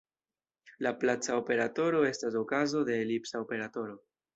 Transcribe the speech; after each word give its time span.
Laplaca 0.85 1.37
operatoro 1.43 2.03
estas 2.15 2.41
okazo 2.43 2.85
de 2.91 3.01
elipsa 3.07 3.49
operatoro. 3.49 4.05